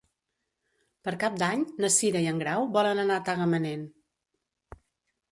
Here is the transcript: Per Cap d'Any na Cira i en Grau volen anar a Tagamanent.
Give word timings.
Per 1.07 1.11
Cap 1.23 1.35
d'Any 1.41 1.65
na 1.83 1.91
Cira 1.95 2.23
i 2.25 2.29
en 2.31 2.39
Grau 2.43 2.65
volen 2.77 3.01
anar 3.03 3.19
a 3.21 3.23
Tagamanent. 3.27 3.83